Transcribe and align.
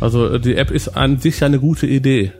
Also 0.00 0.38
die 0.38 0.56
App 0.56 0.70
ist 0.70 0.88
an 0.96 1.18
sich 1.18 1.44
eine 1.44 1.60
gute 1.60 1.86
Idee. 1.86 2.32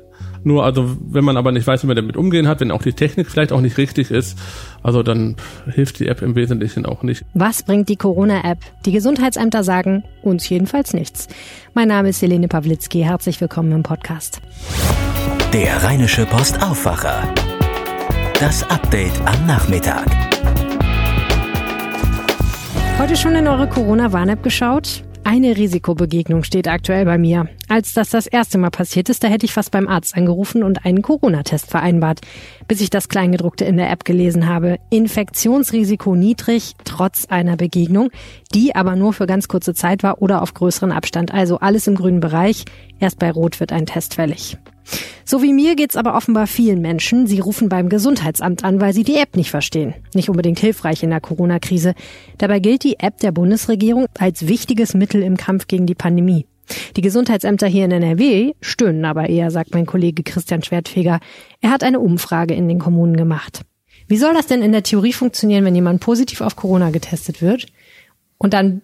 Nur 0.42 0.64
also, 0.64 0.96
wenn 1.00 1.24
man 1.24 1.36
aber 1.36 1.52
nicht 1.52 1.66
weiß, 1.66 1.82
wie 1.82 1.86
man 1.86 1.96
damit 1.96 2.16
umgehen 2.16 2.48
hat, 2.48 2.60
wenn 2.60 2.70
auch 2.70 2.82
die 2.82 2.94
Technik 2.94 3.30
vielleicht 3.30 3.52
auch 3.52 3.60
nicht 3.60 3.76
richtig 3.76 4.10
ist, 4.10 4.38
also 4.82 5.02
dann 5.02 5.36
hilft 5.66 6.00
die 6.00 6.08
App 6.08 6.22
im 6.22 6.34
Wesentlichen 6.34 6.86
auch 6.86 7.02
nicht. 7.02 7.24
Was 7.34 7.62
bringt 7.62 7.90
die 7.90 7.96
Corona-App? 7.96 8.58
Die 8.86 8.92
Gesundheitsämter 8.92 9.62
sagen 9.64 10.02
uns 10.22 10.48
jedenfalls 10.48 10.94
nichts. 10.94 11.28
Mein 11.74 11.88
Name 11.88 12.08
ist 12.08 12.22
Helene 12.22 12.48
Pawlitzki. 12.48 13.02
Herzlich 13.02 13.38
willkommen 13.40 13.72
im 13.72 13.82
Podcast. 13.82 14.40
Der 15.52 15.82
Rheinische 15.82 16.24
Post 16.24 16.62
Aufwacher. 16.62 17.28
Das 18.38 18.68
Update 18.70 19.12
am 19.26 19.46
Nachmittag. 19.46 20.06
Heute 22.98 23.16
schon 23.16 23.34
in 23.34 23.46
eure 23.46 23.68
Corona-Warn-App 23.68 24.42
geschaut? 24.42 25.04
Eine 25.32 25.56
Risikobegegnung 25.56 26.42
steht 26.42 26.66
aktuell 26.66 27.04
bei 27.04 27.16
mir. 27.16 27.48
Als 27.68 27.92
das 27.92 28.10
das 28.10 28.26
erste 28.26 28.58
Mal 28.58 28.70
passiert 28.70 29.08
ist, 29.08 29.22
da 29.22 29.28
hätte 29.28 29.46
ich 29.46 29.52
fast 29.52 29.70
beim 29.70 29.86
Arzt 29.86 30.16
angerufen 30.16 30.64
und 30.64 30.84
einen 30.84 31.02
Corona-Test 31.02 31.70
vereinbart, 31.70 32.18
bis 32.66 32.80
ich 32.80 32.90
das 32.90 33.08
Kleingedruckte 33.08 33.64
in 33.64 33.76
der 33.76 33.92
App 33.92 34.04
gelesen 34.04 34.48
habe. 34.48 34.78
Infektionsrisiko 34.90 36.16
niedrig, 36.16 36.74
trotz 36.82 37.26
einer 37.26 37.56
Begegnung, 37.56 38.10
die 38.52 38.74
aber 38.74 38.96
nur 38.96 39.12
für 39.12 39.28
ganz 39.28 39.46
kurze 39.46 39.72
Zeit 39.72 40.02
war 40.02 40.20
oder 40.20 40.42
auf 40.42 40.52
größeren 40.52 40.90
Abstand. 40.90 41.32
Also 41.32 41.60
alles 41.60 41.86
im 41.86 41.94
grünen 41.94 42.18
Bereich. 42.18 42.64
Erst 42.98 43.20
bei 43.20 43.30
Rot 43.30 43.60
wird 43.60 43.70
ein 43.70 43.86
Test 43.86 44.14
fällig. 44.14 44.58
So 45.24 45.42
wie 45.42 45.52
mir 45.52 45.76
geht's 45.76 45.96
aber 45.96 46.14
offenbar 46.14 46.46
vielen 46.46 46.80
Menschen. 46.80 47.26
Sie 47.26 47.38
rufen 47.38 47.68
beim 47.68 47.88
Gesundheitsamt 47.88 48.64
an, 48.64 48.80
weil 48.80 48.92
sie 48.92 49.04
die 49.04 49.16
App 49.16 49.36
nicht 49.36 49.50
verstehen. 49.50 49.94
Nicht 50.14 50.28
unbedingt 50.28 50.58
hilfreich 50.58 51.02
in 51.02 51.10
der 51.10 51.20
Corona-Krise. 51.20 51.94
Dabei 52.38 52.58
gilt 52.58 52.82
die 52.82 52.98
App 52.98 53.18
der 53.18 53.30
Bundesregierung 53.30 54.06
als 54.18 54.48
wichtiges 54.48 54.94
Mittel 54.94 55.22
im 55.22 55.36
Kampf 55.36 55.68
gegen 55.68 55.86
die 55.86 55.94
Pandemie. 55.94 56.46
Die 56.96 57.00
Gesundheitsämter 57.00 57.66
hier 57.66 57.84
in 57.84 57.92
NRW 57.92 58.54
stöhnen 58.60 59.04
aber 59.04 59.28
eher, 59.28 59.50
sagt 59.50 59.74
mein 59.74 59.86
Kollege 59.86 60.22
Christian 60.22 60.62
Schwertfeger. 60.62 61.20
Er 61.60 61.70
hat 61.70 61.82
eine 61.82 62.00
Umfrage 62.00 62.54
in 62.54 62.68
den 62.68 62.78
Kommunen 62.78 63.16
gemacht. 63.16 63.62
Wie 64.08 64.16
soll 64.16 64.34
das 64.34 64.46
denn 64.46 64.62
in 64.62 64.72
der 64.72 64.82
Theorie 64.82 65.12
funktionieren, 65.12 65.64
wenn 65.64 65.74
jemand 65.74 66.00
positiv 66.00 66.40
auf 66.40 66.56
Corona 66.56 66.90
getestet 66.90 67.42
wird 67.42 67.66
und 68.38 68.54
dann 68.54 68.82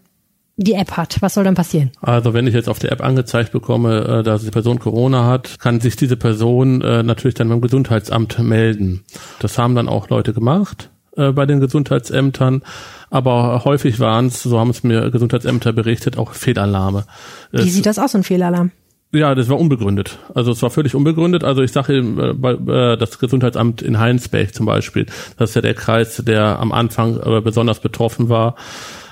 die 0.56 0.72
App 0.72 0.92
hat. 0.92 1.18
Was 1.20 1.34
soll 1.34 1.44
dann 1.44 1.54
passieren? 1.54 1.90
Also 2.00 2.34
wenn 2.34 2.46
ich 2.46 2.54
jetzt 2.54 2.68
auf 2.68 2.78
der 2.78 2.92
App 2.92 3.02
angezeigt 3.02 3.52
bekomme, 3.52 4.20
äh, 4.20 4.22
dass 4.22 4.42
die 4.42 4.50
Person 4.50 4.78
Corona 4.78 5.26
hat, 5.26 5.58
kann 5.58 5.80
sich 5.80 5.96
diese 5.96 6.16
Person 6.16 6.80
äh, 6.80 7.02
natürlich 7.02 7.34
dann 7.34 7.48
beim 7.48 7.60
Gesundheitsamt 7.60 8.38
melden. 8.38 9.04
Das 9.38 9.58
haben 9.58 9.74
dann 9.74 9.88
auch 9.88 10.08
Leute 10.08 10.32
gemacht 10.32 10.90
äh, 11.16 11.32
bei 11.32 11.44
den 11.44 11.60
Gesundheitsämtern, 11.60 12.62
aber 13.10 13.64
häufig 13.64 14.00
waren 14.00 14.26
es, 14.26 14.42
so 14.42 14.58
haben 14.58 14.70
es 14.70 14.82
mir 14.82 15.10
Gesundheitsämter 15.10 15.72
berichtet, 15.72 16.16
auch 16.16 16.32
Fehlalarme. 16.32 17.04
Wie 17.52 17.70
sieht 17.70 17.86
das 17.86 17.98
aus, 17.98 18.14
ein 18.14 18.24
Fehlalarm? 18.24 18.72
Ja, 19.12 19.34
das 19.34 19.48
war 19.48 19.58
unbegründet. 19.58 20.18
Also 20.34 20.50
es 20.50 20.62
war 20.62 20.70
völlig 20.70 20.94
unbegründet. 20.94 21.44
Also 21.44 21.62
ich 21.62 21.70
sage 21.70 21.94
äh, 21.94 22.48
äh, 22.50 22.96
das 22.96 23.18
Gesundheitsamt 23.18 23.82
in 23.82 23.98
Heinsberg 23.98 24.54
zum 24.54 24.66
Beispiel, 24.66 25.06
das 25.36 25.50
ist 25.50 25.54
ja 25.54 25.62
der 25.62 25.74
Kreis, 25.74 26.22
der 26.26 26.58
am 26.58 26.72
Anfang 26.72 27.20
besonders 27.42 27.80
betroffen 27.80 28.30
war. 28.30 28.56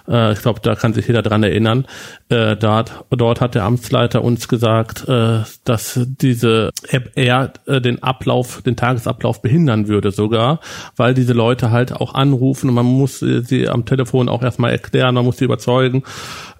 Äh, 0.08 0.33
ich 0.33 0.42
glaube, 0.42 0.60
da 0.60 0.74
kann 0.74 0.92
sich 0.92 1.06
jeder 1.06 1.22
dran 1.22 1.42
erinnern. 1.42 1.86
Äh, 2.28 2.56
dort, 2.56 3.05
dort 3.10 3.41
hat 3.41 3.55
der 3.55 3.64
Amtsleiter 3.64 4.22
uns 4.22 4.48
gesagt, 4.48 5.08
äh, 5.08 5.41
dass 5.64 6.00
diese 6.05 6.70
App 6.88 7.12
eher 7.16 7.52
äh, 7.66 7.80
den 7.80 8.02
Ablauf, 8.02 8.62
den 8.62 8.77
Tagesablauf 8.77 9.42
behindern 9.42 9.88
würde 9.88 10.11
sogar, 10.11 10.61
weil 10.96 11.14
diese 11.14 11.33
Leute 11.33 11.70
halt 11.70 11.92
auch 11.92 12.14
anrufen 12.14 12.69
und 12.69 12.74
man 12.74 12.86
muss 12.86 13.20
sie 13.20 13.69
am 13.69 13.84
Telefon 13.84 14.28
auch 14.28 14.42
erstmal 14.42 14.72
erklären, 14.72 15.14
man 15.14 15.24
muss 15.24 15.38
sie 15.38 15.44
überzeugen 15.44 16.02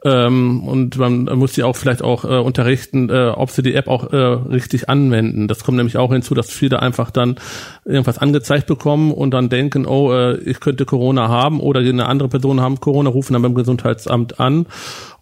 ähm, 0.05 0.67
und 0.69 0.99
man 0.99 1.25
muss 1.25 1.55
sie 1.55 1.63
auch 1.63 1.77
vielleicht 1.77 2.03
auch 2.03 2.25
äh, 2.25 2.39
unterrichten, 2.39 3.09
äh, 3.09 3.29
ob 3.35 3.51
sie 3.51 3.63
die 3.63 3.75
App 3.75 3.89
auch 3.89 4.13
äh, 4.13 4.17
richtig 4.17 4.89
anwenden. 4.89 5.49
Das 5.49 5.65
kommt 5.65 5.79
nämlich 5.79 5.97
auch 5.97 6.13
hinzu, 6.13 6.35
dass 6.35 6.51
viele 6.51 6.81
einfach 6.83 7.11
dann 7.11 7.37
irgendwas 7.85 8.19
angezeigt 8.19 8.67
bekommen 8.67 9.13
und 9.13 9.31
dann 9.33 9.49
denken, 9.49 9.87
oh, 9.87 10.13
äh, 10.13 10.37
ich 10.39 10.61
könnte 10.61 10.85
Corona 10.85 11.29
haben 11.29 11.61
oder 11.61 11.81
eine 11.81 12.07
andere 12.07 12.29
Person 12.29 12.61
haben 12.61 12.81
Corona, 12.81 13.11
rufen 13.11 13.34
dann 13.35 13.43
beim 13.43 13.55
Gesundheitsamt 13.55 14.41
an 14.41 14.67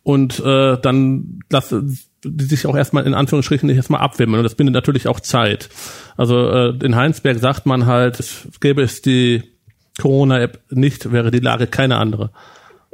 und 0.03 0.41
äh, 0.41 0.79
dann 0.81 1.41
lassen 1.51 1.99
die 2.25 2.45
sich 2.45 2.67
auch 2.67 2.77
erstmal 2.77 3.07
in 3.07 3.15
Anführungsstrichen 3.15 3.67
nicht 3.67 3.77
erstmal 3.77 4.01
abwimmeln 4.01 4.39
und 4.39 4.45
das 4.45 4.55
bindet 4.55 4.75
natürlich 4.75 5.09
auch 5.09 5.21
Zeit. 5.21 5.69
Also 6.17 6.49
äh, 6.51 6.79
in 6.85 6.95
Heinsberg 6.95 7.39
sagt 7.39 7.67
man 7.67 7.87
halt, 7.87 8.23
gäbe 8.61 8.83
es 8.83 9.03
die 9.03 9.43
Corona-App 10.01 10.61
nicht, 10.71 11.13
wäre 11.13 11.31
die 11.31 11.41
Lage 11.41 11.67
keine 11.67 11.99
andere. 11.99 12.31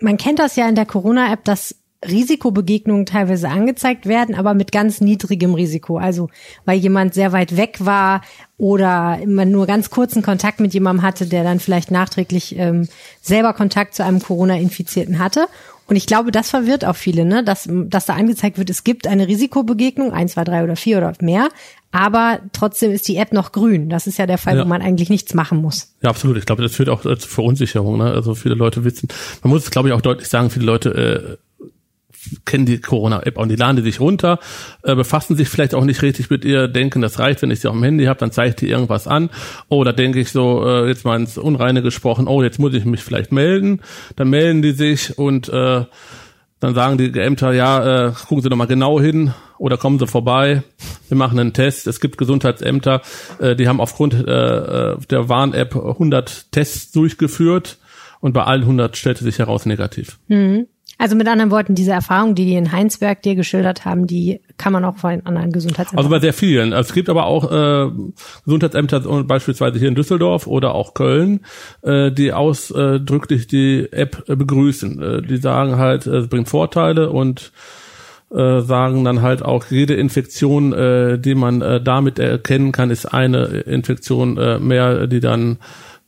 Man 0.00 0.16
kennt 0.16 0.38
das 0.38 0.56
ja 0.56 0.68
in 0.68 0.74
der 0.74 0.86
Corona-App, 0.86 1.44
dass 1.44 1.77
Risikobegegnungen 2.06 3.06
teilweise 3.06 3.48
angezeigt 3.48 4.06
werden, 4.06 4.34
aber 4.34 4.54
mit 4.54 4.70
ganz 4.70 5.00
niedrigem 5.00 5.54
Risiko. 5.54 5.98
Also 5.98 6.28
weil 6.64 6.78
jemand 6.78 7.14
sehr 7.14 7.32
weit 7.32 7.56
weg 7.56 7.78
war 7.80 8.22
oder 8.56 9.18
man 9.26 9.50
nur 9.50 9.66
ganz 9.66 9.90
kurzen 9.90 10.22
Kontakt 10.22 10.60
mit 10.60 10.74
jemandem 10.74 11.02
hatte, 11.04 11.26
der 11.26 11.42
dann 11.42 11.58
vielleicht 11.58 11.90
nachträglich 11.90 12.56
ähm, 12.56 12.88
selber 13.20 13.52
Kontakt 13.52 13.94
zu 13.94 14.04
einem 14.04 14.20
Corona-Infizierten 14.20 15.18
hatte. 15.18 15.46
Und 15.88 15.96
ich 15.96 16.06
glaube, 16.06 16.30
das 16.30 16.50
verwirrt 16.50 16.84
auch 16.84 16.96
viele, 16.96 17.24
ne? 17.24 17.42
dass, 17.42 17.66
dass 17.66 18.04
da 18.04 18.14
angezeigt 18.14 18.58
wird, 18.58 18.68
es 18.68 18.84
gibt 18.84 19.06
eine 19.06 19.26
Risikobegegnung, 19.26 20.12
eins, 20.12 20.32
zwei, 20.32 20.44
drei 20.44 20.62
oder 20.62 20.76
vier 20.76 20.98
oder 20.98 21.14
mehr, 21.22 21.48
aber 21.92 22.40
trotzdem 22.52 22.92
ist 22.92 23.08
die 23.08 23.16
App 23.16 23.32
noch 23.32 23.52
grün. 23.52 23.88
Das 23.88 24.06
ist 24.06 24.18
ja 24.18 24.26
der 24.26 24.36
Fall, 24.36 24.58
ja. 24.58 24.64
wo 24.64 24.68
man 24.68 24.82
eigentlich 24.82 25.08
nichts 25.08 25.32
machen 25.32 25.62
muss. 25.62 25.94
Ja, 26.02 26.10
absolut. 26.10 26.36
Ich 26.36 26.44
glaube, 26.44 26.62
das 26.62 26.76
führt 26.76 26.90
auch 26.90 27.00
zur 27.00 27.16
Verunsicherung. 27.18 27.96
Ne? 27.96 28.04
Also 28.04 28.34
viele 28.34 28.54
Leute 28.54 28.84
wissen, 28.84 29.08
man 29.42 29.50
muss 29.50 29.64
es, 29.64 29.70
glaube 29.70 29.88
ich, 29.88 29.94
auch 29.94 30.02
deutlich 30.02 30.28
sagen, 30.28 30.50
viele 30.50 30.66
Leute 30.66 31.38
äh, 31.40 31.47
kennen 32.44 32.66
die 32.66 32.80
Corona-App 32.80 33.38
und 33.38 33.48
die 33.48 33.56
laden 33.56 33.76
die 33.76 33.82
sich 33.82 34.00
runter, 34.00 34.38
äh, 34.82 34.94
befassen 34.94 35.36
sich 35.36 35.48
vielleicht 35.48 35.74
auch 35.74 35.84
nicht 35.84 36.02
richtig 36.02 36.30
mit 36.30 36.44
ihr, 36.44 36.68
denken, 36.68 37.02
das 37.02 37.18
reicht, 37.18 37.42
wenn 37.42 37.50
ich 37.50 37.60
sie 37.60 37.68
auf 37.68 37.74
dem 37.74 37.82
Handy 37.82 38.04
habe, 38.04 38.20
dann 38.20 38.32
zeigt 38.32 38.60
die 38.60 38.68
irgendwas 38.68 39.06
an. 39.06 39.30
Da 39.70 39.92
denke 39.92 40.20
ich 40.20 40.30
so, 40.30 40.66
äh, 40.66 40.88
jetzt 40.88 41.04
mal 41.04 41.18
ins 41.18 41.38
Unreine 41.38 41.82
gesprochen, 41.82 42.28
oh, 42.28 42.42
jetzt 42.42 42.58
muss 42.58 42.74
ich 42.74 42.84
mich 42.84 43.02
vielleicht 43.02 43.32
melden. 43.32 43.80
Dann 44.16 44.28
melden 44.28 44.62
die 44.62 44.72
sich 44.72 45.18
und 45.18 45.48
äh, 45.48 45.84
dann 46.60 46.74
sagen 46.74 46.98
die 46.98 47.16
Ämter, 47.18 47.52
ja, 47.52 48.08
äh, 48.08 48.12
gucken 48.12 48.42
Sie 48.42 48.48
doch 48.48 48.56
mal 48.56 48.66
genau 48.66 49.00
hin 49.00 49.32
oder 49.58 49.76
kommen 49.76 49.98
Sie 49.98 50.06
vorbei. 50.06 50.62
Wir 51.08 51.16
machen 51.16 51.38
einen 51.38 51.52
Test. 51.52 51.86
Es 51.86 52.00
gibt 52.00 52.18
Gesundheitsämter, 52.18 53.02
äh, 53.38 53.54
die 53.54 53.68
haben 53.68 53.80
aufgrund 53.80 54.14
äh, 54.14 54.92
äh 54.92 54.96
der 55.10 55.28
Warn-App 55.28 55.76
100 55.76 56.50
Tests 56.52 56.90
durchgeführt 56.92 57.78
und 58.20 58.32
bei 58.32 58.42
allen 58.42 58.62
100 58.62 58.96
stellte 58.96 59.22
sich 59.22 59.38
heraus 59.38 59.66
negativ. 59.66 60.18
Mhm. 60.28 60.66
Also 60.98 61.14
mit 61.14 61.28
anderen 61.28 61.52
Worten, 61.52 61.76
diese 61.76 61.92
Erfahrung, 61.92 62.34
die 62.34 62.44
die 62.44 62.56
in 62.56 62.72
Heinsberg 62.72 63.22
dir 63.22 63.36
geschildert 63.36 63.84
haben, 63.84 64.08
die 64.08 64.40
kann 64.56 64.72
man 64.72 64.84
auch 64.84 64.96
von 64.96 65.24
anderen 65.24 65.52
Gesundheitsämtern. 65.52 65.98
Also 65.98 66.10
bei 66.10 66.18
sehr 66.18 66.32
vielen. 66.32 66.72
Es 66.72 66.92
gibt 66.92 67.08
aber 67.08 67.26
auch 67.26 67.52
äh, 67.52 67.90
Gesundheitsämter 68.44 69.00
beispielsweise 69.22 69.78
hier 69.78 69.88
in 69.88 69.94
Düsseldorf 69.94 70.48
oder 70.48 70.74
auch 70.74 70.94
Köln, 70.94 71.40
äh, 71.82 72.10
die 72.10 72.32
ausdrücklich 72.32 73.46
die 73.46 73.86
App 73.92 74.24
begrüßen. 74.26 75.00
Äh, 75.00 75.22
die 75.22 75.36
sagen 75.36 75.76
halt, 75.76 76.06
es 76.08 76.26
bringt 76.26 76.48
Vorteile 76.48 77.10
und 77.10 77.52
äh, 78.30 78.60
sagen 78.60 79.04
dann 79.04 79.22
halt 79.22 79.42
auch, 79.42 79.66
jede 79.70 79.94
Infektion, 79.94 80.72
äh, 80.72 81.18
die 81.18 81.34
man 81.34 81.62
äh, 81.62 81.80
damit 81.80 82.18
erkennen 82.18 82.72
kann, 82.72 82.90
ist 82.90 83.06
eine 83.06 83.44
Infektion 83.44 84.36
äh, 84.36 84.58
mehr, 84.58 85.06
die 85.06 85.20
dann 85.20 85.58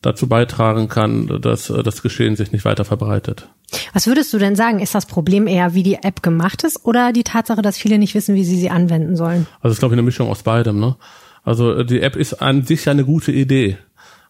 dazu 0.03 0.29
beitragen 0.29 0.89
kann, 0.89 1.41
dass 1.41 1.71
äh, 1.71 1.83
das 1.83 2.03
Geschehen 2.03 2.37
sich 2.37 2.53
nicht 2.53 2.65
weiter 2.65 2.85
verbreitet. 2.85 3.49
Was 3.93 4.07
würdest 4.07 4.33
du 4.33 4.39
denn 4.39 4.57
sagen? 4.57 4.81
Ist 4.81 4.95
das 4.95 5.07
Problem 5.07 5.47
eher, 5.47 5.75
wie 5.75 5.83
die 5.83 6.03
App 6.03 6.23
gemacht 6.23 6.65
ist 6.65 6.85
oder 6.85 7.13
die 7.13 7.23
Tatsache, 7.23 7.63
dass 7.63 7.77
viele 7.77 7.99
nicht 7.99 8.15
wissen, 8.15 8.35
wie 8.35 8.45
sie 8.45 8.59
sie 8.59 8.71
anwenden 8.71 9.17
sollen? 9.17 9.47
Also 9.61 9.69
es 9.69 9.73
ist, 9.75 9.79
glaube 9.81 9.95
ich, 9.95 9.99
eine 9.99 10.07
Mischung 10.07 10.29
aus 10.29 10.43
beidem. 10.43 10.81
Ne? 10.81 10.97
Also 11.45 11.75
äh, 11.75 11.85
die 11.85 12.01
App 12.01 12.17
ist 12.17 12.35
an 12.35 12.65
sich 12.65 12.89
eine 12.89 13.05
gute 13.05 13.33
Idee. 13.33 13.79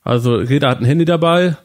Also 0.02 0.40
jeder 0.40 0.70
hat 0.70 0.80
ein 0.80 0.86
Handy 0.86 1.04
dabei, 1.04 1.56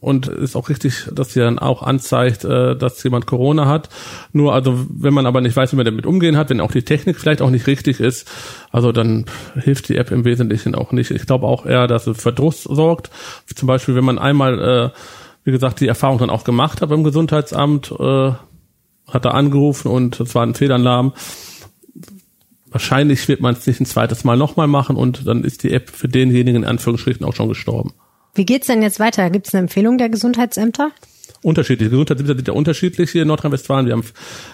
und 0.00 0.28
ist 0.28 0.56
auch 0.56 0.68
richtig, 0.68 1.08
dass 1.12 1.32
sie 1.32 1.40
dann 1.40 1.58
auch 1.58 1.82
anzeigt, 1.82 2.44
äh, 2.44 2.76
dass 2.76 3.02
jemand 3.02 3.26
Corona 3.26 3.66
hat. 3.66 3.88
Nur 4.32 4.54
also, 4.54 4.86
wenn 4.88 5.14
man 5.14 5.26
aber 5.26 5.40
nicht 5.40 5.56
weiß, 5.56 5.72
wie 5.72 5.76
man 5.76 5.84
damit 5.84 6.06
umgehen 6.06 6.36
hat, 6.36 6.50
wenn 6.50 6.60
auch 6.60 6.70
die 6.70 6.82
Technik 6.84 7.18
vielleicht 7.18 7.42
auch 7.42 7.50
nicht 7.50 7.66
richtig 7.66 8.00
ist, 8.00 8.30
also 8.70 8.92
dann 8.92 9.26
hilft 9.54 9.88
die 9.88 9.96
App 9.96 10.10
im 10.10 10.24
Wesentlichen 10.24 10.74
auch 10.74 10.92
nicht. 10.92 11.10
Ich 11.10 11.26
glaube 11.26 11.46
auch 11.46 11.66
eher, 11.66 11.86
dass 11.86 12.06
es 12.06 12.20
Verdruss 12.20 12.62
sorgt. 12.62 13.10
Zum 13.54 13.66
Beispiel, 13.66 13.94
wenn 13.94 14.04
man 14.04 14.18
einmal, 14.18 14.58
äh, 14.60 14.90
wie 15.44 15.52
gesagt, 15.52 15.80
die 15.80 15.88
Erfahrung 15.88 16.18
dann 16.18 16.30
auch 16.30 16.44
gemacht 16.44 16.80
hat 16.80 16.90
beim 16.90 17.04
Gesundheitsamt, 17.04 17.92
äh, 17.98 18.32
hat 19.08 19.24
er 19.24 19.34
angerufen 19.34 19.88
und 19.88 20.20
es 20.20 20.34
war 20.34 20.44
ein 20.44 20.54
Fehlalarm. 20.54 21.14
Wahrscheinlich 22.70 23.26
wird 23.28 23.40
man 23.40 23.54
es 23.54 23.66
nicht 23.66 23.80
ein 23.80 23.86
zweites 23.86 24.24
Mal 24.24 24.36
nochmal 24.36 24.66
machen 24.66 24.96
und 24.96 25.26
dann 25.26 25.42
ist 25.42 25.62
die 25.62 25.72
App 25.72 25.88
für 25.88 26.06
denjenigen 26.06 26.62
in 26.62 26.68
Anführungsstrichen 26.68 27.24
auch 27.24 27.34
schon 27.34 27.48
gestorben. 27.48 27.94
Wie 28.38 28.46
geht's 28.46 28.68
denn 28.68 28.82
jetzt 28.82 29.00
weiter? 29.00 29.28
Gibt 29.30 29.48
es 29.48 29.54
eine 29.54 29.62
Empfehlung 29.62 29.98
der 29.98 30.08
Gesundheitsämter? 30.08 30.92
Unterschiedlich. 31.42 31.90
Gesundheitsämter 31.90 32.36
sind 32.36 32.46
ja 32.46 32.54
unterschiedlich 32.54 33.10
hier 33.10 33.22
in 33.22 33.28
Nordrhein-Westfalen. 33.28 33.86
Wir 33.86 33.94
haben, 33.94 34.04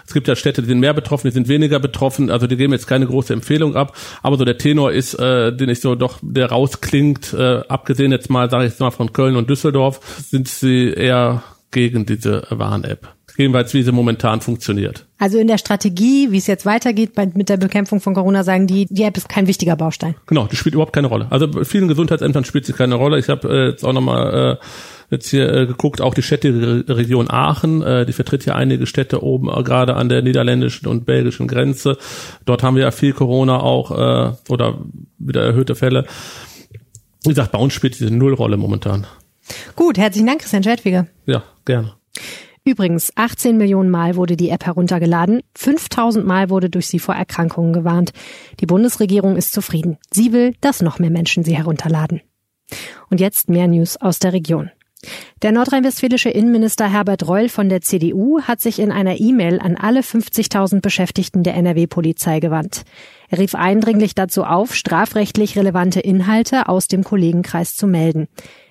es 0.06 0.14
gibt 0.14 0.26
ja 0.26 0.36
Städte, 0.36 0.62
die 0.62 0.68
sind 0.68 0.80
mehr 0.80 0.94
betroffen, 0.94 1.28
die 1.28 1.34
sind 1.34 1.48
weniger 1.48 1.78
betroffen. 1.78 2.30
Also 2.30 2.46
die 2.46 2.56
geben 2.56 2.72
jetzt 2.72 2.86
keine 2.86 3.06
große 3.06 3.34
Empfehlung 3.34 3.76
ab. 3.76 3.94
Aber 4.22 4.38
so 4.38 4.46
der 4.46 4.56
Tenor 4.56 4.90
ist, 4.90 5.12
äh, 5.14 5.54
den 5.54 5.68
ich 5.68 5.82
so 5.82 5.96
doch, 5.96 6.18
der 6.22 6.50
rausklingt, 6.50 7.34
äh, 7.34 7.60
abgesehen 7.68 8.10
jetzt 8.10 8.30
mal, 8.30 8.48
sage 8.48 8.64
ich 8.64 8.70
jetzt 8.70 8.80
mal 8.80 8.90
von 8.90 9.12
Köln 9.12 9.36
und 9.36 9.50
Düsseldorf, 9.50 10.00
sind 10.30 10.48
sie 10.48 10.88
eher 10.88 11.42
gegen 11.70 12.06
diese 12.06 12.46
Warn-App. 12.48 13.14
Jedenfalls 13.36 13.74
wie 13.74 13.82
sie 13.82 13.92
momentan 13.92 14.40
funktioniert. 14.40 15.06
Also 15.18 15.38
in 15.38 15.46
der 15.46 15.58
Strategie, 15.58 16.30
wie 16.30 16.38
es 16.38 16.46
jetzt 16.46 16.66
weitergeht 16.66 17.12
mit 17.34 17.48
der 17.48 17.56
Bekämpfung 17.56 18.00
von 18.00 18.14
Corona, 18.14 18.44
sagen 18.44 18.66
die, 18.66 18.86
die 18.86 19.02
App 19.02 19.16
ist 19.16 19.28
kein 19.28 19.46
wichtiger 19.46 19.76
Baustein. 19.76 20.14
Genau, 20.26 20.46
die 20.46 20.56
spielt 20.56 20.74
überhaupt 20.74 20.92
keine 20.92 21.08
Rolle. 21.08 21.26
Also 21.30 21.48
bei 21.48 21.64
vielen 21.64 21.88
Gesundheitsämtern 21.88 22.44
spielt 22.44 22.66
sie 22.66 22.72
keine 22.72 22.96
Rolle. 22.96 23.18
Ich 23.18 23.28
habe 23.28 23.48
äh, 23.48 23.68
jetzt 23.70 23.84
auch 23.84 23.92
nochmal 23.92 24.58
äh, 24.60 24.64
jetzt 25.10 25.28
hier 25.28 25.52
äh, 25.52 25.66
geguckt, 25.66 26.00
auch 26.00 26.14
die 26.14 26.22
Städteregion 26.22 27.30
Aachen, 27.30 27.82
äh, 27.82 28.06
die 28.06 28.12
vertritt 28.12 28.44
ja 28.46 28.54
einige 28.54 28.86
Städte 28.86 29.22
oben, 29.22 29.48
äh, 29.48 29.62
gerade 29.62 29.94
an 29.94 30.08
der 30.08 30.22
niederländischen 30.22 30.88
und 30.88 31.06
belgischen 31.06 31.48
Grenze. 31.48 31.96
Dort 32.44 32.62
haben 32.62 32.76
wir 32.76 32.82
ja 32.84 32.90
viel 32.90 33.12
Corona 33.12 33.60
auch 33.60 33.90
äh, 33.90 34.32
oder 34.48 34.78
wieder 35.18 35.42
erhöhte 35.42 35.74
Fälle. 35.74 36.06
Wie 37.24 37.30
gesagt, 37.30 37.52
bei 37.52 37.58
uns 37.58 37.72
spielt 37.72 37.98
diese 37.98 38.12
Nullrolle 38.12 38.56
momentan. 38.56 39.06
Gut, 39.76 39.98
herzlichen 39.98 40.26
Dank, 40.26 40.40
Christian 40.40 40.62
Schwedwiger. 40.62 41.06
Ja, 41.26 41.42
gerne. 41.64 41.94
Übrigens, 42.66 43.12
18 43.14 43.58
Millionen 43.58 43.90
Mal 43.90 44.16
wurde 44.16 44.38
die 44.38 44.48
App 44.48 44.64
heruntergeladen, 44.64 45.42
5000 45.54 46.24
Mal 46.24 46.48
wurde 46.48 46.70
durch 46.70 46.86
sie 46.86 46.98
vor 46.98 47.14
Erkrankungen 47.14 47.74
gewarnt. 47.74 48.12
Die 48.60 48.66
Bundesregierung 48.66 49.36
ist 49.36 49.52
zufrieden. 49.52 49.98
Sie 50.10 50.32
will, 50.32 50.54
dass 50.62 50.80
noch 50.80 50.98
mehr 50.98 51.10
Menschen 51.10 51.44
sie 51.44 51.54
herunterladen. 51.54 52.22
Und 53.10 53.20
jetzt 53.20 53.50
mehr 53.50 53.68
News 53.68 53.98
aus 53.98 54.18
der 54.18 54.32
Region. 54.32 54.70
Der 55.42 55.52
nordrhein-westfälische 55.52 56.30
Innenminister 56.30 56.90
Herbert 56.90 57.28
Reul 57.28 57.50
von 57.50 57.68
der 57.68 57.82
CDU 57.82 58.40
hat 58.40 58.62
sich 58.62 58.78
in 58.78 58.90
einer 58.90 59.20
E-Mail 59.20 59.60
an 59.60 59.76
alle 59.76 60.00
50.000 60.00 60.80
Beschäftigten 60.80 61.42
der 61.42 61.56
NRW-Polizei 61.56 62.40
gewandt. 62.40 62.84
Er 63.28 63.40
rief 63.40 63.54
eindringlich 63.54 64.14
dazu 64.14 64.44
auf, 64.44 64.74
strafrechtlich 64.74 65.58
relevante 65.58 66.00
Inhalte 66.00 66.70
aus 66.70 66.88
dem 66.88 67.04
Kollegenkreis 67.04 67.76
zu 67.76 67.86
melden. 67.86 68.26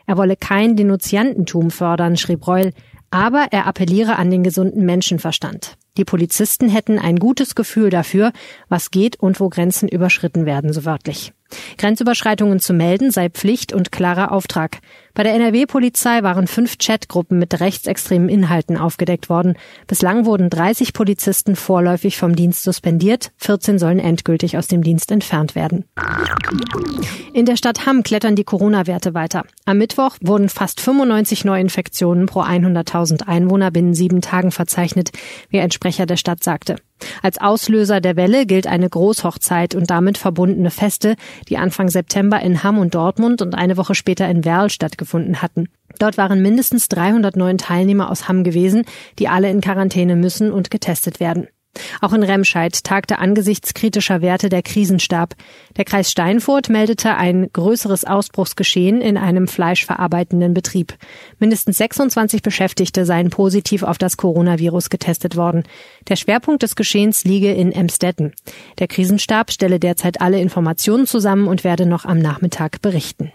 Er 0.08 0.18
wolle 0.18 0.36
kein 0.36 0.76
Denunziantentum 0.76 1.70
fördern, 1.70 2.18
schrieb 2.18 2.48
Reul, 2.48 2.72
aber 3.14 3.50
er 3.52 3.68
appelliere 3.68 4.16
an 4.16 4.32
den 4.32 4.42
gesunden 4.42 4.86
Menschenverstand. 4.86 5.78
Die 5.98 6.04
Polizisten 6.04 6.68
hätten 6.68 6.98
ein 6.98 7.18
gutes 7.18 7.54
Gefühl 7.54 7.92
dafür, 7.92 8.34
was 8.70 8.90
geht 8.90 9.20
und 9.20 9.40
wo 9.40 9.50
Grenzen 9.50 9.88
überschritten 9.88 10.48
werden, 10.48 10.74
so 10.74 10.84
wörtlich. 10.84 11.32
Grenzüberschreitungen 11.78 12.60
zu 12.60 12.74
melden 12.74 13.12
sei 13.12 13.30
Pflicht 13.30 13.72
und 13.72 13.92
klarer 13.92 14.32
Auftrag. 14.32 14.80
Bei 15.16 15.22
der 15.22 15.36
NRW-Polizei 15.36 16.24
waren 16.24 16.48
fünf 16.48 16.80
Chatgruppen 16.80 17.38
mit 17.38 17.60
rechtsextremen 17.60 18.30
Inhalten 18.30 18.78
aufgedeckt 18.78 19.30
worden. 19.30 19.54
Bislang 19.86 20.26
wurden 20.26 20.50
30 20.50 20.92
Polizisten 20.92 21.56
vorläufig 21.56 22.18
vom 22.18 22.36
Dienst 22.36 22.64
suspendiert, 22.64 23.32
14 23.38 23.78
sollen 23.78 24.00
endgültig 24.00 24.58
aus 24.58 24.66
dem 24.66 24.82
Dienst 24.82 25.12
entfernt 25.12 25.54
werden. 25.54 25.86
In 27.32 27.46
der 27.46 27.58
Stadt 27.58 27.86
Hamm 27.86 28.02
klettern 28.02 28.36
die 28.36 28.44
Corona-Werte 28.44 29.14
weiter. 29.14 29.44
Am 29.66 29.78
Mittwoch 29.78 30.18
wurden 30.20 30.50
fast 30.50 30.82
95 30.82 31.46
Neuinfektionen 31.46 32.26
pro 32.26 32.42
100.000 32.42 33.28
Einwohner 33.28 33.70
binnen 33.70 33.94
sieben 33.94 34.22
Tagen 34.22 34.50
verzeichnet, 34.50 35.12
wie 35.50 35.60
ein 35.60 35.70
Sprecher 35.70 36.08
der 36.08 36.18
Stadt 36.18 36.44
sagte. 36.44 36.78
Als 37.22 37.40
Auslöser 37.40 38.00
der 38.00 38.16
Welle 38.16 38.46
gilt 38.46 38.66
eine 38.66 38.90
Großhochzeit 38.90 39.76
und 39.76 39.90
damit 39.90 40.18
verbundene 40.18 40.72
Feste, 40.72 41.16
die 41.50 41.58
Anfang 41.58 41.90
September 41.90 42.40
in 42.40 42.64
Hamm 42.64 42.78
und 42.78 42.96
Dortmund 42.96 43.42
und 43.42 43.56
eine 43.56 43.76
Woche 43.76 43.94
später 43.94 44.30
in 44.30 44.46
Werl 44.46 44.70
stattgefunden 44.70 45.03
hatten. 45.42 45.70
Dort 46.00 46.18
waren 46.18 46.42
mindestens 46.42 46.88
309 46.90 47.58
Teilnehmer 47.58 48.10
aus 48.10 48.28
Hamm 48.28 48.44
gewesen, 48.44 48.84
die 49.20 49.28
alle 49.28 49.50
in 49.50 49.62
Quarantäne 49.62 50.16
müssen 50.16 50.52
und 50.52 50.72
getestet 50.72 51.20
werden. 51.20 51.48
Auch 52.02 52.14
in 52.14 52.24
Remscheid 52.24 52.84
tagte 52.84 53.18
angesichts 53.18 53.74
kritischer 53.74 54.22
Werte 54.22 54.50
der 54.50 54.62
Krisenstab. 54.62 55.34
Der 55.76 55.86
Kreis 55.86 56.12
Steinfurt 56.12 56.70
meldete 56.70 57.16
ein 57.16 57.50
größeres 57.52 58.06
Ausbruchsgeschehen 58.06 59.02
in 59.02 59.18
einem 59.18 59.48
fleischverarbeitenden 59.48 60.54
Betrieb. 60.54 60.94
Mindestens 61.40 61.78
26 61.78 62.42
Beschäftigte 62.42 63.06
seien 63.06 63.30
positiv 63.30 63.84
auf 63.84 63.98
das 63.98 64.18
Coronavirus 64.18 64.90
getestet 64.90 65.36
worden. 65.36 65.64
Der 66.08 66.16
Schwerpunkt 66.16 66.64
des 66.64 66.76
Geschehens 66.76 67.24
liege 67.24 67.52
in 67.52 67.72
Emstetten. 67.72 68.34
Der 68.78 68.88
Krisenstab 68.88 69.52
stelle 69.52 69.80
derzeit 69.80 70.22
alle 70.22 70.40
Informationen 70.40 71.08
zusammen 71.08 71.48
und 71.48 71.64
werde 71.64 71.86
noch 71.86 72.06
am 72.06 72.20
Nachmittag 72.20 72.82
berichten. 72.82 73.32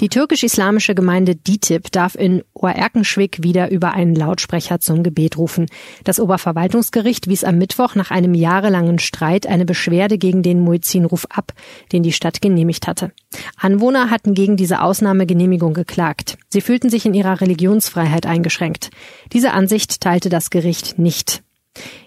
Die 0.00 0.08
türkisch-islamische 0.08 0.94
Gemeinde 0.94 1.34
DITIB 1.34 1.90
darf 1.90 2.14
in 2.14 2.44
Oerkenschwick 2.54 3.42
wieder 3.42 3.70
über 3.70 3.92
einen 3.92 4.14
Lautsprecher 4.14 4.78
zum 4.78 5.02
Gebet 5.02 5.36
rufen. 5.36 5.66
Das 6.04 6.20
Oberverwaltungsgericht 6.20 7.26
wies 7.28 7.42
am 7.42 7.58
Mittwoch 7.58 7.96
nach 7.96 8.12
einem 8.12 8.34
jahrelangen 8.34 9.00
Streit 9.00 9.48
eine 9.48 9.64
Beschwerde 9.64 10.16
gegen 10.18 10.44
den 10.44 10.60
Muezzinruf 10.60 11.26
ab, 11.30 11.52
den 11.92 12.04
die 12.04 12.12
Stadt 12.12 12.40
genehmigt 12.40 12.86
hatte. 12.86 13.10
Anwohner 13.56 14.10
hatten 14.10 14.34
gegen 14.34 14.56
diese 14.56 14.82
Ausnahmegenehmigung 14.82 15.74
geklagt. 15.74 16.38
Sie 16.48 16.60
fühlten 16.60 16.90
sich 16.90 17.04
in 17.04 17.14
ihrer 17.14 17.40
Religionsfreiheit 17.40 18.26
eingeschränkt. 18.26 18.90
Diese 19.32 19.52
Ansicht 19.52 20.00
teilte 20.00 20.28
das 20.28 20.50
Gericht 20.50 20.98
nicht. 20.98 21.42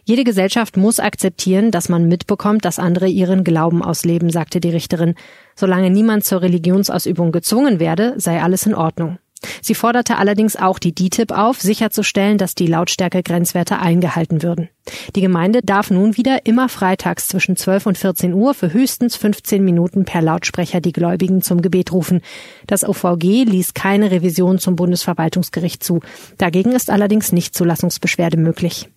Jede 0.03 0.23
Gesellschaft 0.23 0.77
muss 0.77 0.99
akzeptieren, 0.99 1.71
dass 1.71 1.89
man 1.89 2.07
mitbekommt, 2.07 2.65
dass 2.65 2.79
andere 2.79 3.07
ihren 3.07 3.43
Glauben 3.43 3.83
ausleben, 3.83 4.29
sagte 4.29 4.59
die 4.59 4.69
Richterin. 4.69 5.15
Solange 5.55 5.89
niemand 5.89 6.25
zur 6.25 6.41
Religionsausübung 6.41 7.31
gezwungen 7.31 7.79
werde, 7.79 8.13
sei 8.17 8.41
alles 8.41 8.65
in 8.65 8.75
Ordnung. 8.75 9.17
Sie 9.61 9.75
forderte 9.75 10.17
allerdings 10.17 10.55
auch 10.55 10.77
die 10.77 10.93
DITIB 10.93 11.31
auf, 11.31 11.59
sicherzustellen, 11.59 12.37
dass 12.37 12.55
die 12.55 12.67
Lautstärke-Grenzwerte 12.67 13.79
eingehalten 13.79 14.43
würden. 14.43 14.69
Die 15.15 15.21
Gemeinde 15.21 15.61
darf 15.63 15.89
nun 15.89 16.17
wieder 16.17 16.45
immer 16.45 16.69
freitags 16.69 17.27
zwischen 17.27 17.55
12 17.55 17.85
und 17.87 17.97
14 17.97 18.33
Uhr 18.33 18.53
für 18.53 18.73
höchstens 18.73 19.15
15 19.15 19.63
Minuten 19.63 20.05
per 20.05 20.21
Lautsprecher 20.21 20.81
die 20.81 20.91
Gläubigen 20.91 21.41
zum 21.41 21.61
Gebet 21.61 21.91
rufen. 21.91 22.21
Das 22.67 22.87
OVG 22.87 23.45
ließ 23.45 23.73
keine 23.73 24.11
Revision 24.11 24.59
zum 24.59 24.75
Bundesverwaltungsgericht 24.75 25.83
zu. 25.83 26.01
Dagegen 26.37 26.71
ist 26.71 26.89
allerdings 26.89 27.31
nicht 27.31 27.55
Zulassungsbeschwerde 27.55 28.37
möglich. 28.37 28.89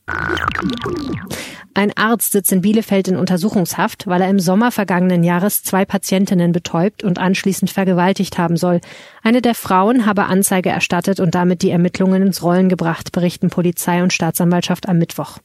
Ein 1.73 1.97
Arzt 1.97 2.33
sitzt 2.33 2.53
in 2.53 2.61
Bielefeld 2.61 3.09
in 3.09 3.17
Untersuchungshaft, 3.17 4.06
weil 4.06 4.23
er 4.23 4.29
im 4.29 4.39
Sommer 4.39 4.71
vergangenen 4.71 5.25
Jahres 5.25 5.62
zwei 5.62 5.85
Patientinnen 5.85 6.53
betäubt 6.53 7.03
und 7.03 7.19
anschließend 7.19 7.71
vergewaltigt 7.71 8.39
haben 8.39 8.56
soll. 8.56 8.81
Eine 9.23 9.43
der 9.43 9.55
Frauen 9.55 10.06
habe 10.06 10.27
Anzeige 10.27 10.69
erstattet 10.69 11.21
und 11.21 11.35
damit 11.35 11.62
die 11.62 11.71
Ermittlungen 11.71 12.23
ins 12.23 12.43
Rollen 12.43 12.69
gebracht, 12.69 13.12
berichten 13.12 13.51
Polizei 13.51 14.03
und 14.03 14.12
Staatsanwaltschaft 14.12 14.89
am 14.89 14.99
Mittwoch. 14.99 15.39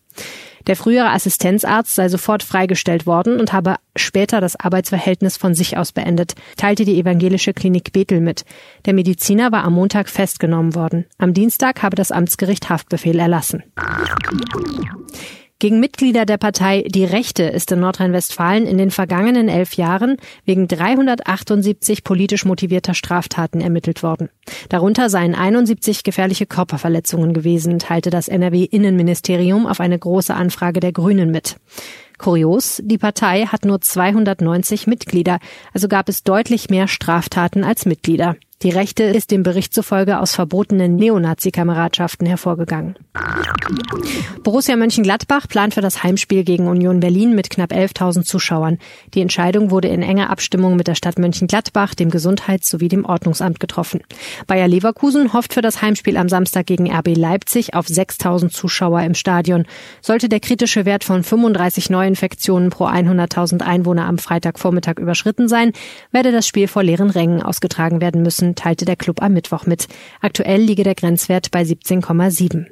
Der 0.68 0.76
frühere 0.76 1.10
Assistenzarzt 1.10 1.96
sei 1.96 2.10
sofort 2.10 2.44
freigestellt 2.44 3.06
worden 3.06 3.40
und 3.40 3.54
habe 3.54 3.78
später 3.96 4.40
das 4.40 4.56
Arbeitsverhältnis 4.56 5.38
von 5.38 5.56
sich 5.56 5.78
aus 5.78 5.92
beendet, 5.92 6.36
teilte 6.58 6.86
die 6.86 7.00
evangelische 7.00 7.54
Klinik 7.54 7.92
Bethel 7.92 8.22
mit. 8.22 8.46
Der 8.86 8.94
Mediziner 8.94 9.52
war 9.52 9.64
am 9.64 9.74
Montag 9.74 10.10
festgenommen 10.10 10.76
worden. 10.76 11.06
Am 11.18 11.34
Dienstag 11.34 11.82
habe 11.82 11.96
das 11.96 12.12
Amtsgericht 12.12 12.70
Haftbefehl 12.70 13.18
erlassen. 13.18 13.64
Gegen 15.62 15.82
Mitglieder 15.82 16.26
der 16.26 16.38
Partei 16.38 16.86
Die 16.88 17.04
Rechte 17.04 17.44
ist 17.44 17.70
in 17.74 17.82
Nordrhein-Westfalen 17.82 18.66
in 18.66 18.78
den 18.78 18.92
vergangenen 18.92 19.50
elf 19.50 19.74
Jahren 19.74 20.16
wegen 20.46 20.70
378 20.70 22.06
politisch 22.06 22.46
motivierter 22.46 22.94
Straftaten 22.94 23.60
ermittelt 23.60 24.02
worden. 24.02 24.30
Darunter 24.70 25.10
seien 25.10 25.36
71 25.36 26.06
gefährliche 26.06 26.46
Körperverletzungen 26.46 27.34
gewesen, 27.34 27.78
teilte 27.78 28.10
das 28.10 28.30
NRW-Innenministerium 28.30 29.68
auf 29.68 29.82
eine 29.82 30.00
große 30.00 30.34
Anfrage 30.34 30.80
der 30.80 30.94
Grünen 30.94 31.30
mit. 31.30 31.58
Kurios, 32.18 32.82
die 32.86 32.98
Partei 32.98 33.46
hat 33.46 33.66
nur 33.66 33.82
290 33.82 34.88
Mitglieder, 34.88 35.40
also 35.74 35.90
gab 35.90 36.08
es 36.08 36.24
deutlich 36.24 36.70
mehr 36.70 36.88
Straftaten 36.88 37.66
als 37.66 37.86
Mitglieder. 37.86 38.38
Die 38.62 38.72
Rechte 38.72 39.04
ist 39.04 39.32
dem 39.32 39.44
Bericht 39.44 39.74
zufolge 39.74 40.20
aus 40.20 40.36
verbotenen 40.36 40.98
Neonazi-Kameradschaften 40.98 42.26
hervorgegangen. 42.26 42.96
Borussia 44.44 44.76
Mönchengladbach 44.76 45.48
plant 45.48 45.76
für 45.76 45.82
das 45.82 46.04
Heimspiel 46.04 46.44
gegen 46.44 46.68
Union 46.68 47.00
Berlin 47.00 47.36
mit 47.36 47.50
knapp 47.50 47.72
11.000 47.72 48.24
Zuschauern. 48.24 48.78
Die 49.14 49.22
Entscheidung 49.22 49.72
wurde 49.72 49.88
in 49.88 50.02
enger 50.02 50.30
Abstimmung 50.30 50.76
mit 50.76 50.88
der 50.88 50.96
Stadt 50.96 51.20
Mönchengladbach, 51.20 51.96
dem 51.96 52.10
Gesundheits- 52.10 52.68
sowie 52.68 52.90
dem 52.90 53.06
Ordnungsamt 53.06 53.62
getroffen. 53.62 54.02
Bayer 54.46 54.68
Leverkusen 54.68 55.32
hofft 55.32 55.54
für 55.54 55.62
das 55.62 55.82
Heimspiel 55.82 56.18
am 56.18 56.28
Samstag 56.28 56.66
gegen 56.66 56.92
RB 56.92 57.16
Leipzig 57.16 57.76
auf 57.76 57.88
6.000 57.88 58.50
Zuschauer 58.50 59.04
im 59.04 59.14
Stadion. 59.14 59.68
Sollte 60.02 60.28
der 60.28 60.42
kritische 60.42 60.84
Wert 60.84 61.06
von 61.06 61.24
35 61.24 61.90
Neuinfektionen 61.90 62.72
pro 62.72 62.88
100.000 62.88 63.62
Einwohner 63.62 64.06
am 64.06 64.18
Freitagvormittag 64.18 64.98
überschritten 64.98 65.48
sein, 65.48 65.72
werde 66.12 66.34
das 66.34 66.46
Spiel 66.46 66.68
vor 66.68 66.84
leeren 66.84 67.10
Rängen 67.10 67.42
ausgetragen 67.42 68.02
werden 68.02 68.22
müssen 68.22 68.49
teilte 68.56 68.86
der 68.86 68.96
Club 68.96 69.22
am 69.22 69.34
Mittwoch 69.34 69.66
mit. 69.66 69.88
Aktuell 70.22 70.62
liege 70.62 70.84
der 70.84 70.96
Grenzwert 70.96 71.52
bei 71.52 71.62
17,7. 71.62 72.68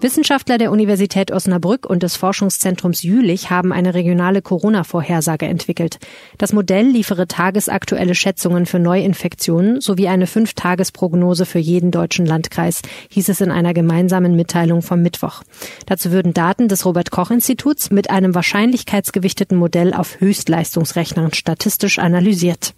Wissenschaftler 0.00 0.58
der 0.58 0.70
Universität 0.70 1.32
Osnabrück 1.32 1.86
und 1.86 2.02
des 2.02 2.16
Forschungszentrums 2.16 3.02
Jülich 3.02 3.50
haben 3.50 3.72
eine 3.72 3.94
regionale 3.94 4.42
Corona-Vorhersage 4.42 5.46
entwickelt. 5.46 5.98
Das 6.36 6.52
Modell 6.52 6.86
liefere 6.86 7.26
tagesaktuelle 7.26 8.14
Schätzungen 8.14 8.66
für 8.66 8.78
Neuinfektionen 8.78 9.80
sowie 9.80 10.08
eine 10.08 10.26
Fünf-Tages-Prognose 10.26 11.46
für 11.46 11.58
jeden 11.58 11.90
deutschen 11.90 12.26
Landkreis, 12.26 12.82
hieß 13.08 13.30
es 13.30 13.40
in 13.40 13.50
einer 13.50 13.72
gemeinsamen 13.72 14.36
Mitteilung 14.36 14.82
vom 14.82 15.00
Mittwoch. 15.00 15.42
Dazu 15.86 16.12
würden 16.12 16.34
Daten 16.34 16.68
des 16.68 16.84
Robert-Koch-Instituts 16.84 17.90
mit 17.90 18.10
einem 18.10 18.34
wahrscheinlichkeitsgewichteten 18.34 19.56
Modell 19.56 19.94
auf 19.94 20.20
Höchstleistungsrechnern 20.20 21.32
statistisch 21.32 21.98
analysiert. 21.98 22.74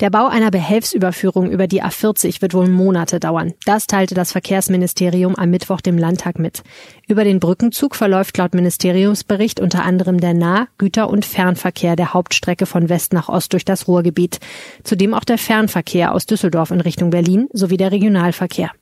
Der 0.00 0.10
Bau 0.10 0.26
einer 0.26 0.50
Behelfsüberführung 0.50 1.50
über 1.50 1.68
die 1.68 1.82
A40 1.82 2.42
wird 2.42 2.52
wohl 2.52 2.68
Monate 2.68 3.20
dauern. 3.20 3.54
Das 3.64 3.86
teilte 3.86 4.14
das 4.14 4.32
Verkehrsministerium 4.32 5.36
am 5.36 5.50
Mittwoch 5.50 5.80
dem 5.80 5.98
Landtag 5.98 6.40
mit. 6.40 6.64
Über 7.06 7.22
den 7.22 7.38
Brückenzug 7.38 7.94
verläuft 7.94 8.36
laut 8.36 8.54
Ministeriumsbericht 8.54 9.60
unter 9.60 9.84
anderem 9.84 10.18
der 10.18 10.34
Nah-, 10.34 10.66
Güter- 10.78 11.10
und 11.10 11.24
Fernverkehr 11.24 11.94
der 11.94 12.12
Hauptstrecke 12.12 12.66
von 12.66 12.88
West 12.88 13.12
nach 13.12 13.28
Ost 13.28 13.52
durch 13.52 13.64
das 13.64 13.86
Ruhrgebiet. 13.86 14.40
Zudem 14.82 15.14
auch 15.14 15.24
der 15.24 15.38
Fernverkehr 15.38 16.12
aus 16.12 16.26
Düsseldorf 16.26 16.72
in 16.72 16.80
Richtung 16.80 17.10
Berlin 17.10 17.48
sowie 17.52 17.76
der 17.76 17.92
Regionalverkehr. 17.92 18.72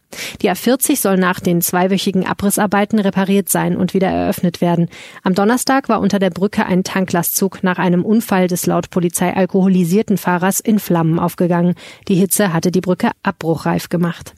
Die 0.41 0.51
A40 0.51 0.97
soll 0.97 1.17
nach 1.17 1.41
den 1.41 1.63
zweiwöchigen 1.63 2.27
Abrissarbeiten 2.27 2.99
repariert 2.99 3.49
sein 3.49 3.77
und 3.77 3.95
wieder 3.95 4.09
eröffnet 4.09 4.61
werden. 4.61 4.89
Am 5.23 5.35
Donnerstag 5.35 5.89
war 5.89 6.01
unter 6.01 6.19
der 6.19 6.31
Brücke 6.31 6.67
ein 6.67 6.85
Tanklastzug 6.85 7.63
nach 7.63 7.79
einem 7.79 8.05
Unfall 8.05 8.49
des 8.49 8.67
laut 8.67 8.91
Polizei 8.91 9.35
alkoholisierten 9.35 10.19
Fahrers 10.19 10.61
in 10.61 10.79
Flammen 10.79 11.19
aufgegangen. 11.19 11.75
Die 12.09 12.15
Hitze 12.15 12.53
hatte 12.53 12.71
die 12.71 12.81
Brücke 12.81 13.11
abbruchreif 13.23 13.89
gemacht. 13.89 14.35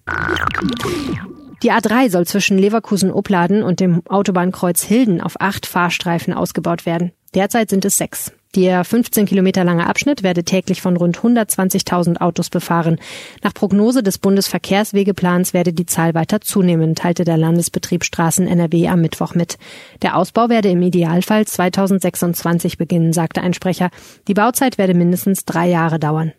Die 1.63 1.73
A3 1.73 2.11
soll 2.11 2.27
zwischen 2.27 2.59
Leverkusen-Opladen 2.59 3.63
und 3.63 3.81
dem 3.81 4.03
Autobahnkreuz 4.07 4.83
Hilden 4.83 5.21
auf 5.21 5.41
acht 5.41 5.65
Fahrstreifen 5.65 6.35
ausgebaut 6.35 6.85
werden. 6.85 7.13
Derzeit 7.35 7.71
sind 7.71 7.85
es 7.85 7.97
sechs. 7.97 8.33
Der 8.55 8.85
15 8.85 9.27
Kilometer 9.27 9.65
lange 9.65 9.87
Abschnitt 9.87 10.23
werde 10.23 10.45
täglich 10.45 10.81
von 10.81 10.97
rund 10.97 11.19
120.000 11.19 12.21
Autos 12.21 12.51
befahren. 12.51 12.99
Nach 13.43 13.53
Prognose 13.53 14.03
des 14.03 14.19
Bundesverkehrswegeplans 14.19 15.55
werde 15.55 15.73
die 15.73 15.87
Zahl 15.87 16.15
weiter 16.15 16.41
zunehmen, 16.41 16.95
teilte 16.95 17.25
der 17.25 17.37
Landesbetrieb 17.37 18.05
Straßen 18.05 18.47
NRW 18.47 18.89
am 18.89 19.01
Mittwoch 19.01 19.35
mit. 19.35 19.59
Der 20.03 20.17
Ausbau 20.17 20.49
werde 20.49 20.69
im 20.69 20.83
Idealfall 20.83 21.47
2026 21.47 22.79
beginnen, 22.79 23.13
sagte 23.13 23.41
ein 23.43 23.55
Sprecher. 23.55 23.91
Die 24.29 24.35
Bauzeit 24.35 24.79
werde 24.79 24.95
mindestens 24.95 25.45
drei 25.45 25.69
Jahre 25.69 25.99
dauern. 25.99 26.33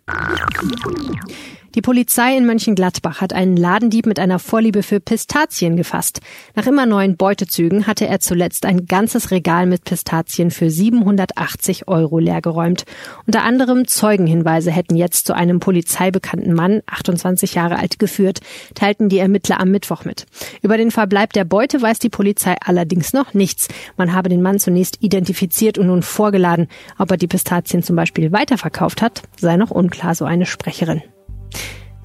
Die 1.75 1.81
Polizei 1.81 2.37
in 2.37 2.45
Mönchengladbach 2.45 3.19
hat 3.19 3.33
einen 3.33 3.57
Ladendieb 3.57 4.05
mit 4.05 4.17
einer 4.17 4.39
Vorliebe 4.39 4.81
für 4.81 5.01
Pistazien 5.01 5.75
gefasst. 5.75 6.21
Nach 6.55 6.65
immer 6.67 6.85
neuen 6.85 7.17
Beutezügen 7.17 7.85
hatte 7.85 8.07
er 8.07 8.21
zuletzt 8.21 8.65
ein 8.65 8.85
ganzes 8.85 9.29
Regal 9.29 9.65
mit 9.65 9.83
Pistazien 9.83 10.51
für 10.51 10.69
780 10.69 11.89
Euro 11.89 12.19
leergeräumt. 12.19 12.85
Unter 13.27 13.43
anderem 13.43 13.89
Zeugenhinweise 13.89 14.71
hätten 14.71 14.95
jetzt 14.95 15.27
zu 15.27 15.35
einem 15.35 15.59
polizeibekannten 15.59 16.53
Mann, 16.53 16.81
28 16.85 17.55
Jahre 17.55 17.77
alt, 17.77 17.99
geführt, 17.99 18.39
teilten 18.73 19.09
die 19.09 19.19
Ermittler 19.19 19.59
am 19.59 19.69
Mittwoch 19.69 20.05
mit. 20.05 20.27
Über 20.61 20.77
den 20.77 20.91
Verbleib 20.91 21.33
der 21.33 21.43
Beute 21.43 21.81
weiß 21.81 21.99
die 21.99 22.09
Polizei 22.09 22.55
allerdings 22.63 23.11
noch 23.11 23.33
nichts. 23.33 23.67
Man 23.97 24.13
habe 24.13 24.29
den 24.29 24.41
Mann 24.41 24.59
zunächst 24.59 25.03
identifiziert 25.03 25.77
und 25.77 25.87
nun 25.87 26.03
vorgeladen. 26.03 26.69
Ob 26.97 27.11
er 27.11 27.17
die 27.17 27.27
Pistazien 27.27 27.83
zum 27.83 27.97
Beispiel 27.97 28.31
weiterverkauft 28.31 29.01
hat, 29.01 29.23
sei 29.35 29.57
noch 29.57 29.71
unklar, 29.71 30.15
so 30.15 30.23
eine 30.23 30.45
Sprecherin. 30.45 31.01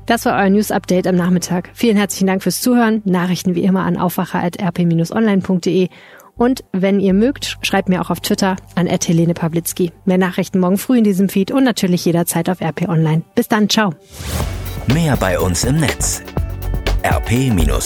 Das 0.07 0.25
war 0.25 0.37
euer 0.39 0.51
News 0.51 0.73
Update 0.73 1.07
am 1.07 1.15
Nachmittag. 1.15 1.71
Vielen 1.73 1.97
herzlichen 1.97 2.27
Dank 2.27 2.43
fürs 2.43 2.61
Zuhören. 2.61 3.01
Nachrichten 3.05 3.55
wie 3.55 3.63
immer 3.63 3.85
an 3.85 3.97
aufwacher.rp-online.de. 3.97 5.89
Und 6.37 6.65
wenn 6.73 7.01
ihr 7.01 7.15
mögt, 7.15 7.59
schreibt 7.63 7.89
mir 7.89 8.01
auch 8.01 8.11
auf 8.11 8.21
Twitter 8.21 8.57
an 8.75 8.87
Helene 8.87 9.35
Pawlitzki. 9.35 9.93
Mehr 10.07 10.19
Nachrichten 10.19 10.59
morgen 10.59 10.79
früh 10.79 10.99
in 10.99 11.05
diesem 11.05 11.29
Feed 11.29 11.53
und 11.53 11.65
natürlich 11.65 12.05
jederzeit 12.05 12.49
auf 12.49 12.61
RP 12.61 12.89
Online. 12.89 13.23
Bis 13.35 13.47
dann, 13.47 13.69
ciao. 13.69 13.95
Mehr 14.93 15.17
bei 15.17 15.39
uns 15.39 15.65
im 15.65 15.77
Netz 15.77 16.23
rp-online.de 17.05 17.81